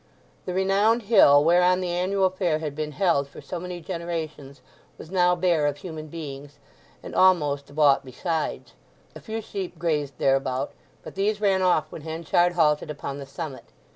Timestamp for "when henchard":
11.91-12.53